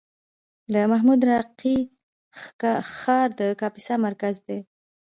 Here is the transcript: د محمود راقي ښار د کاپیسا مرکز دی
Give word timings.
د 0.73 0.75
محمود 0.91 1.21
راقي 1.31 1.77
ښار 2.97 3.27
د 3.39 3.41
کاپیسا 3.61 3.95
مرکز 4.05 4.35
دی 4.47 4.59